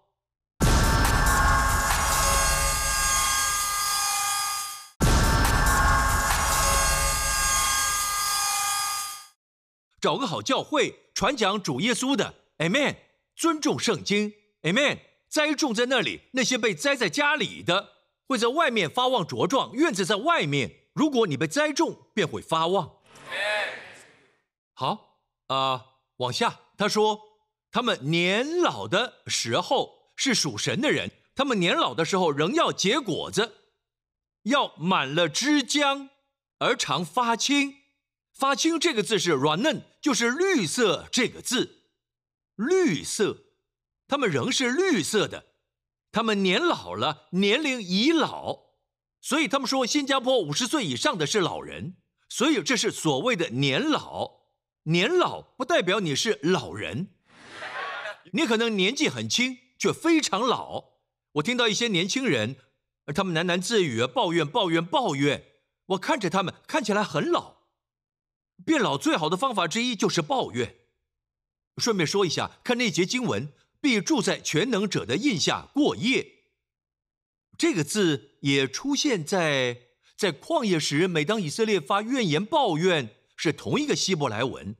[10.03, 12.97] 找个好教会，传讲主耶稣的，Amen。
[13.37, 14.99] 尊重圣经，Amen。
[15.29, 17.93] 栽种在那里，那些被栽在家里的，
[18.27, 19.73] 会在外面发旺茁壮。
[19.73, 22.97] 院子在外面，如果你被栽种，便会发旺。
[24.75, 25.87] 好啊，
[26.17, 27.21] 往下，他说，
[27.71, 33.53] 他们年老的时候是属神的人，他们年老的时候仍要结果子，
[34.43, 36.09] 要满了枝浆
[36.59, 37.77] 而常发青。
[38.35, 41.85] 发青这个字是软嫩，就是绿色这个字，
[42.57, 43.45] 绿色，
[44.09, 45.47] 他们仍是绿色的，
[46.11, 48.65] 他们年老了，年龄已老，
[49.21, 51.95] 所以他们说新加坡五十岁以上的是老人，
[52.29, 54.43] 所以这是所谓的年老。
[54.87, 57.15] 年老不代表你是老人，
[58.33, 60.95] 你可能年纪很轻，却非常老。
[61.35, 62.57] 我听到一些年轻人，
[63.15, 65.45] 他们喃喃自语，抱怨抱怨抱怨，
[65.87, 67.62] 我看着他们，看起来很老。
[68.65, 70.77] 变老最好的方法之一就是抱怨。
[71.79, 76.45] 顺便说一下，看那节经文，必住在全能者的印下过夜。
[77.57, 84.77] 这个字也出现在在旷野时，每当以色列发怨言抱怨，是同一个希伯来文。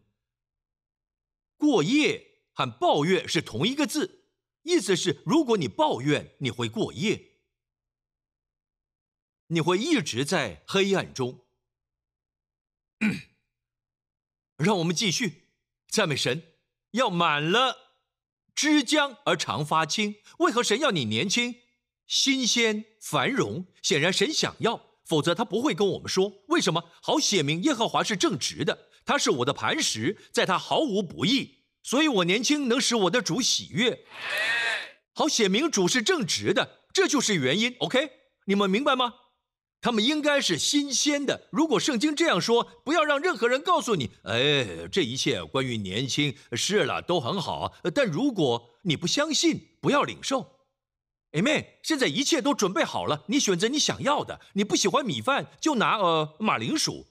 [1.57, 4.27] 过夜和抱怨是同一个字，
[4.63, 7.39] 意思是如果你抱怨，你会过夜，
[9.47, 11.45] 你会一直在黑暗中。
[14.63, 15.49] 让我们继续
[15.89, 16.43] 赞美神，
[16.93, 17.77] 要满了
[18.55, 20.17] 枝江而常发青。
[20.39, 21.57] 为何神要你年轻、
[22.07, 23.67] 新鲜、繁荣？
[23.83, 26.45] 显然神想要，否则他不会跟我们说。
[26.49, 26.85] 为什么？
[27.03, 34.07] 好写明耶和华是正直的，他是我的磐石，在他毫无不义，所以我年轻能使我的主喜悦。
[35.13, 37.75] 好写明主是正直的，这就是原因。
[37.81, 38.11] OK，
[38.47, 39.15] 你们明白吗？
[39.83, 41.49] 他们应该是新鲜的。
[41.51, 47.75] 如果圣经这样说，不要让任何人告诉你，哎，这一切关于年轻是了，都很好。
[47.93, 50.61] 但如果你不相信，不要领受。
[51.33, 51.67] Amen。
[51.83, 54.41] 现在一切都准备好了，你选择你想要的。
[54.53, 57.07] 你不喜欢米饭，就拿呃马铃薯。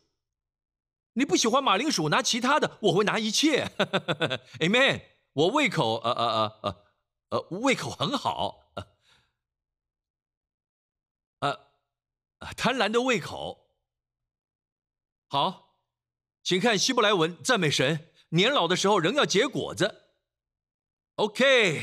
[1.16, 3.70] 你不喜欢马铃薯，拿其他的，我会拿一切。
[4.60, 5.02] Amen。
[5.34, 6.76] 我胃口呃呃呃呃
[7.32, 8.61] 呃胃口很好。
[12.58, 13.70] 贪婪的胃口。
[15.28, 15.78] 好，
[16.44, 18.10] 请看希伯来文赞美神。
[18.30, 20.06] 年老的时候仍要结果子。
[21.16, 21.82] OK，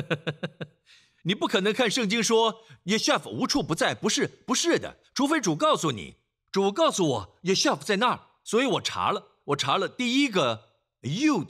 [1.22, 4.98] 你不可能看圣经说耶夏夫无处不在，不是，不是的。
[5.14, 6.16] 除非主告诉你，
[6.50, 9.38] 主告诉我耶夏夫在那儿，所以我查了。
[9.44, 11.46] 我查了第一个 you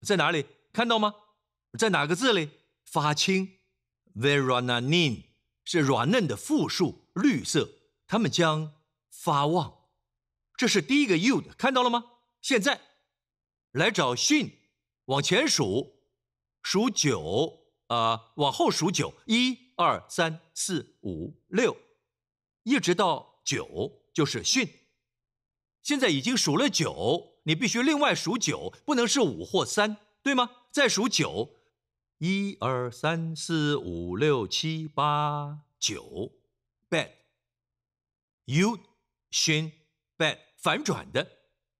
[0.00, 0.46] 在哪里？
[0.72, 1.14] 看到吗？
[1.78, 2.50] 在哪个字里？
[2.84, 3.58] 发青
[4.14, 5.24] “verananin”
[5.66, 7.68] 是软嫩的复数，绿色。
[8.06, 8.72] 它们将
[9.10, 9.88] 发旺，
[10.56, 12.04] 这是第一个 “yud”，看到了吗？
[12.40, 12.80] 现在
[13.72, 14.60] 来找训，
[15.06, 15.96] 往前数，
[16.62, 21.76] 数九啊，往后数九，一二三四五六，
[22.62, 24.68] 一直到九就是训。
[25.82, 30.48] 现在已经数了九，你必须另外数九，不能是五或三，对吗？
[30.70, 31.50] 再数九，
[32.18, 36.32] 一二三四五六七八九
[36.88, 38.78] ，bad，you，
[39.30, 39.70] 训
[40.16, 41.32] ，bad，反转的。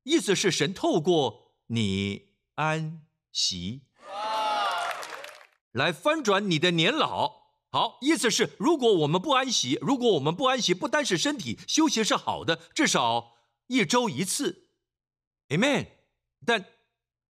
[0.02, 3.86] 意思是神透过你安息，
[5.72, 7.46] 来翻转你的年老。
[7.70, 14.68] 好，意思是如果我们不安息，如果我们不安息，不单是身体休息是好的，至少一周一次
[15.48, 15.86] ，Amen。
[16.44, 16.66] 但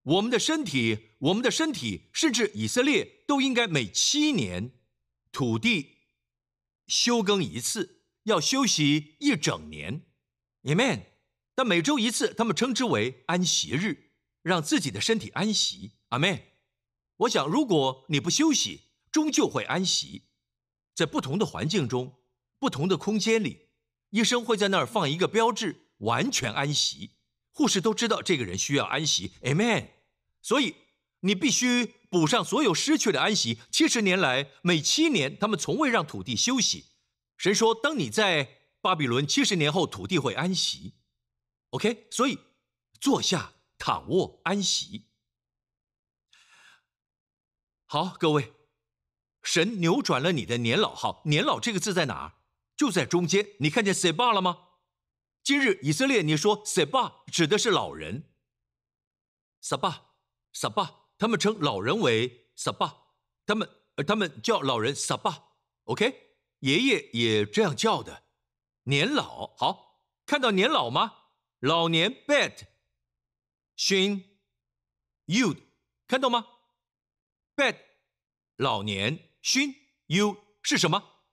[0.07, 4.70] 我们的身体，我们的身体，甚至以色列都应该每七年
[5.32, 5.96] 土地
[6.86, 10.02] 休耕一次，要休息一整年
[10.62, 11.07] ，Amen。
[11.57, 15.94] 但每周一次，他们称之为安息日，让自己的身体安息。
[16.11, 16.42] ，Amen。
[17.16, 20.28] 我想，如果你不休息，终究会安息。
[20.94, 22.20] 在不同的环境中，
[22.61, 23.70] 不同的空间里，
[24.11, 27.16] 医生会在那儿放一个标志，完全安息。
[27.50, 29.32] 护士都知道这个人需要安息。
[29.42, 29.95] Amen。
[30.47, 30.76] 所以
[31.22, 33.59] 你必须补上所有失去的安息。
[33.72, 36.92] 七十年来，每七年他们从未让土地休息。
[37.36, 40.94] 神说，当你在巴比伦七十年后，土地会安息。
[41.70, 42.38] OK，所以
[43.01, 45.09] 坐下、躺卧、安息。
[47.86, 48.53] 好，各位，
[49.42, 51.22] 神扭转了你的年老号。
[51.24, 52.34] 年老这个字在哪儿？
[52.76, 53.44] 就在中间。
[53.59, 54.68] 你看见 Seba 了吗？
[55.42, 58.32] 今日以色列，你说 Seba 指的是老人。
[59.61, 60.05] seba
[60.59, 62.94] saba 他们称老人为 Saba，
[63.44, 65.42] 他们呃，他们叫老人 Saba。
[65.84, 68.24] OK，爷爷也这样叫的。
[68.84, 71.24] 年老，好，看到年老吗？
[71.61, 72.66] 老年 bad，
[73.76, 74.38] 勋
[75.26, 75.57] you
[76.07, 76.46] 看到吗
[77.54, 77.76] ？bad
[78.57, 79.74] 老年勋
[80.07, 81.24] you 是什么？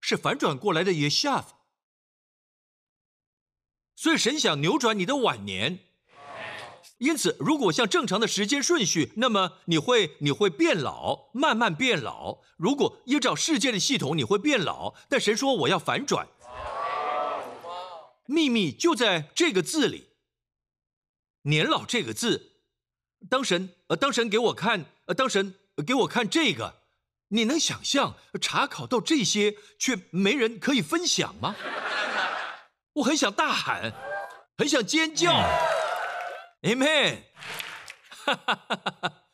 [0.00, 1.44] 是反转过来的 yeshav。
[3.96, 5.87] 所以神想扭转你的晚年，
[6.98, 12.38] 因此如果像正常的时间顺序，那么你会你会变老，慢慢变老。
[12.56, 14.94] 如果依照世界的系统，你会变老。
[15.08, 16.28] 但神说我要反转。
[18.26, 20.08] 秘密就在这个字里。
[21.42, 22.52] 年老这个字，
[23.30, 25.54] 当神呃，当神给我看呃，当神
[25.86, 26.82] 给我看这个，
[27.28, 31.54] 你能想象查考到这些却没人可以分享吗？
[32.94, 33.94] 我很想大喊，
[34.58, 35.32] 很想尖叫
[36.62, 37.22] ，Amen，
[38.08, 39.24] 哈哈哈哈哈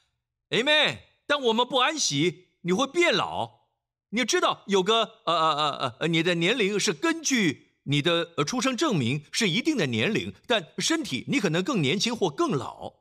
[0.51, 0.99] ，Amen。
[1.27, 3.65] 当我们不安息，你会变老。
[4.11, 7.63] 你知道有个呃呃呃呃，你的年龄是根据。
[7.87, 12.95] 你的出生证明是一定的年龄，但身体你可能更年轻或更老。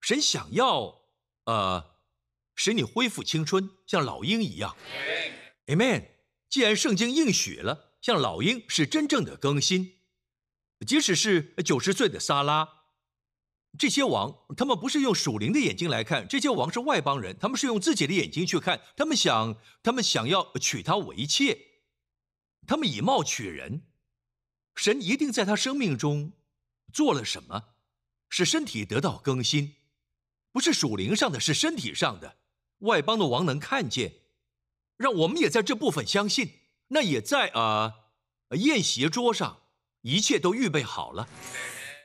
[0.00, 1.02] 神想要
[1.44, 1.98] 呃
[2.54, 4.74] 使你恢复青春，像老鹰一样。
[5.66, 6.06] Amen。
[6.48, 9.98] 既然圣经应许了，像老鹰是真正的更新。
[10.86, 12.83] 即使是九十岁的萨拉，
[13.76, 18.80] 这些王他们不是用属灵的眼睛来看，这些王是外邦人，他们是用自己的眼睛去看。
[18.96, 21.58] 他们想，他们想要娶她为妾，
[22.66, 23.82] 他们以貌取人。
[24.76, 26.32] 神一定在他生命中
[26.92, 27.74] 做了什么，
[28.28, 29.74] 使身体得到更新，
[30.52, 32.36] 不是属灵上的，是身体上的。
[32.78, 34.12] 外邦的王能看见，
[34.96, 36.60] 让我们也在这部分相信。
[36.88, 37.94] 那也在啊，
[38.50, 39.62] 宴席桌上，
[40.02, 41.28] 一切都预备好了。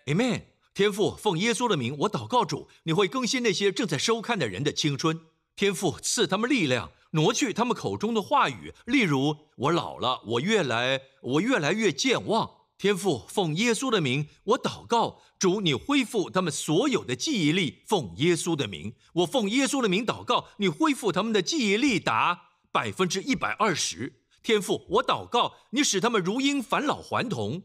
[0.06, 0.44] Amen。
[0.80, 5.20] 天父，奉耶稣的名，我祷告主，你会更新那些正在收看的人的青春。
[5.54, 6.92] 天父赐他们力量。
[7.12, 12.50] 挪去他们口中的话语，例如我老了，我越来我越来越健忘。
[12.78, 17.84] 天父，奉耶稣的名，我祷告主，你恢复他们所有的记忆力。
[17.86, 24.22] 奉耶稣的名，我奉耶稣的名祷告，你恢复他们的记忆力达百分之一百二十。
[24.42, 27.64] 天父，我祷告你使他们如鹰返老还童。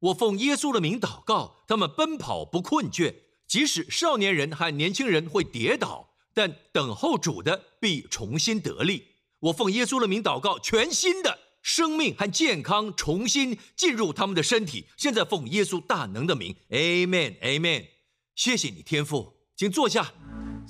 [0.00, 3.14] 我奉耶稣的名祷告，他们奔跑不困倦，
[3.46, 6.10] 即使少年人和年轻人会跌倒。
[6.34, 9.06] 但等候主的必重新得力。
[9.38, 14.84] 我奉耶稣的名祷告，全新的生命和健康重新进入他们的身体。
[14.98, 17.86] 现在奉耶稣大能的名，Amen，Amen。
[18.34, 20.12] 谢谢你，天父，请坐下，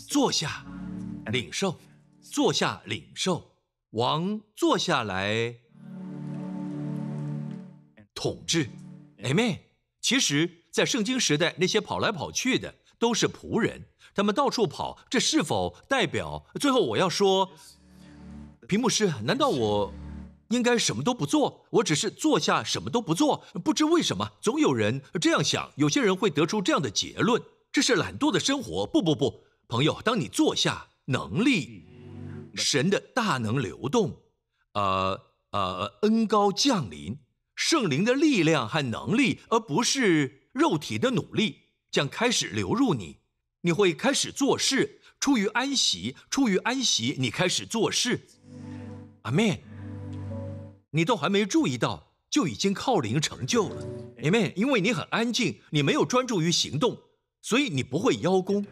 [0.09, 0.65] 坐下，
[1.33, 1.81] 领受，
[2.23, 3.57] 坐下，领受。
[3.91, 5.57] 王坐下来
[8.15, 8.71] 统治
[9.27, 9.59] ，Amen。
[10.01, 10.63] 其实。
[10.77, 16.45] 在圣经时代，那些跑来跑去的都是仆人，他们到处跑，这是否代表？
[16.61, 17.51] 最后我要说，
[18.69, 19.91] 屏幕师，难道我
[20.51, 21.65] 应该什么都不做？
[21.71, 23.43] 我只是坐下什么都不做？
[23.65, 27.41] 不知为什么，总有人这样想，有些人会得出这样的结论：
[27.73, 28.87] 这是懒惰的生活。
[28.87, 31.87] 不不不，朋友，当你坐下，能力，
[32.55, 34.15] 神的大能流动，
[34.75, 35.19] 呃
[35.53, 37.19] 呃，恩高降临，
[37.57, 40.43] 圣灵的力量和能力，而不是。
[40.53, 43.19] 肉体的努力将开始流入你，
[43.61, 48.27] 你会开始做事，出于安息，出于安息，你开始做事。
[49.23, 49.59] 阿门。
[50.93, 53.87] 你都还没注意到，就已经靠灵成就了。
[54.23, 54.51] 阿门。
[54.57, 56.99] 因为你很安静，你没有专注于行动，
[57.43, 58.65] 所以你不会邀功。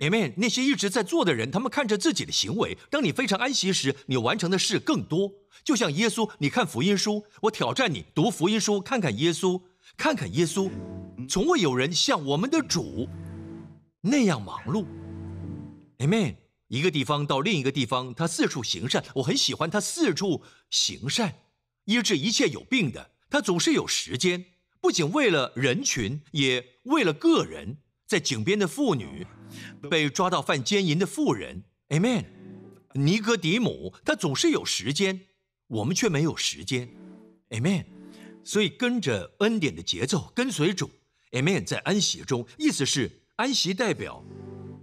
[0.00, 0.32] Amen。
[0.36, 2.76] 那些一直在做的人，他们看着自己的行为。
[2.90, 5.30] 当你非常安息时，你完成的事更多。
[5.64, 9.60] 就像耶稣，你看福音书，我挑战你读福音书，看看耶稣。
[9.96, 10.70] 看看耶稣，
[11.28, 13.08] 从未有人像我们的主
[14.00, 14.86] 那样忙碌。
[15.98, 16.36] Amen。
[16.68, 21.34] 一个地方到另一个地方，他四处行善，我很喜欢他四处行善，
[21.84, 23.10] 医治一切有病的。
[23.28, 24.46] 他总是有时间，
[24.80, 27.76] 不仅为了人群，也为了个人。
[28.06, 29.26] 在井边的妇女，
[29.90, 32.24] 被抓到犯奸淫的妇人，Amen。
[32.94, 35.22] 尼哥底母，他总是有时间，
[35.68, 36.94] 我们却没有时间
[37.50, 37.86] ，Amen。
[38.44, 40.90] 所以跟着恩典的节奏，跟随主
[41.30, 41.64] ，Amen。
[41.64, 44.22] 在安息中，意思是安息代表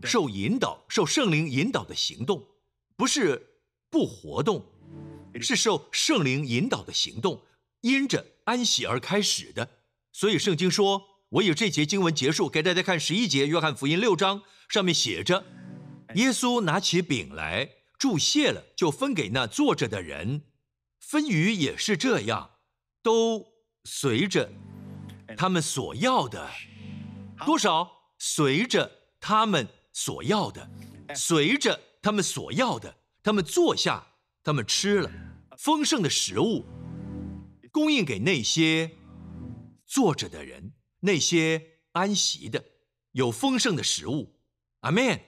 [0.04, 2.44] 受引导、受圣灵引导的行动，
[2.96, 3.60] 不是
[3.92, 4.66] 不活动，
[5.40, 7.44] 是受圣灵引导的行动，
[7.82, 9.70] 因着安息而开始的。
[10.12, 15.44] 所以圣经说，我以这节经文结束，给大家看十一节，约翰福音六章上面写着，
[16.16, 20.44] 耶稣拿起饼来祝谢了，就分给那坐着的人，
[21.00, 22.52] 分鱼也是这样。
[23.02, 23.46] 都
[23.86, 24.52] 随着
[25.36, 26.50] 他们所要的。
[27.46, 30.70] 多少，随着他们所要的，
[31.16, 34.06] 随着他们所要的，他们坐下，
[34.44, 35.10] 他们吃了。
[35.58, 36.66] 丰盛的食物，
[37.72, 38.92] 供应给那些
[39.86, 42.64] 坐着的人，那些安息的，
[43.14, 44.39] 有丰盛的食物。
[44.82, 45.20] 阿门。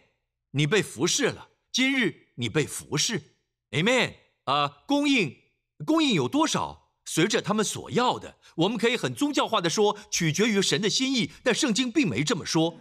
[0.52, 3.36] 你被服侍了，今日你被服侍。
[3.72, 4.16] 阿门。
[4.46, 5.38] 啊，供应
[5.86, 6.80] 供应有多少？
[7.06, 12.78] 随着他们所要的，我们可以很宗教化的说，取决于神的心意，但圣经并没这么说。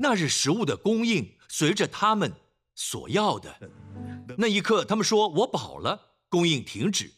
[0.00, 2.32] 那日食物的供应随着他们
[2.74, 3.70] 所要的，
[4.36, 7.10] 那一刻他们说：“我饱了。”供应停止，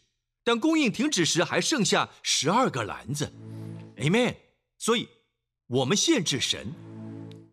[0.45, 3.33] 但供应停止时还剩下十二个篮子。
[3.97, 4.37] Amen。
[4.79, 5.09] 所以，
[5.67, 6.73] 我们限制神，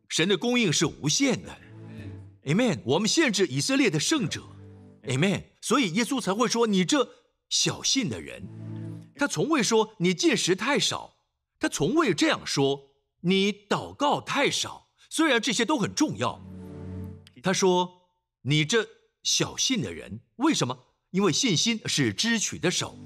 [0.10, 1.58] 神的供应是无限的。
[2.46, 2.80] Amen。
[2.86, 4.44] 我们限制以色列的圣者。
[5.04, 5.44] Amen。
[5.62, 7.08] 所以耶稣才会说：“你这
[7.50, 8.48] 小信的人。”
[9.16, 11.18] 他从未说你进食太少，
[11.60, 12.92] 他从未这样说
[13.22, 14.90] 你祷告太少。
[15.10, 16.42] 虽然这些都很重要，
[17.42, 18.10] 他说
[18.44, 18.88] 你这
[19.24, 20.86] 小信的人，为什么？
[21.12, 22.98] 因为信心是支取的手，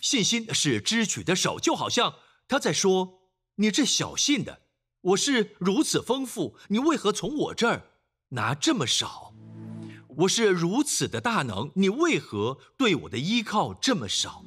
[0.00, 3.20] 信心是支取的手，就好像他在说
[3.54, 4.60] 你这小信的，
[5.02, 7.84] 我是如此丰富，你为何从我这儿
[8.30, 9.34] 拿这么少？
[10.18, 14.44] 我是如此的大能，你为何对我的依靠这么少？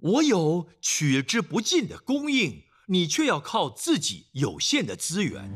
[0.00, 5.50] 我有取之不尽的供应，你却要靠自己有限的资源。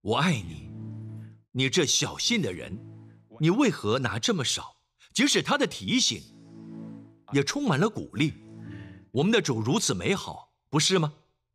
[0.00, 0.70] 我爱你，
[1.50, 2.78] 你这小心的人，
[3.40, 4.76] 你为何拿这么少？
[5.12, 6.22] 即使他的提醒，
[7.32, 8.34] 也充满了鼓励。
[9.10, 11.12] 我们的主如此美好，不是吗？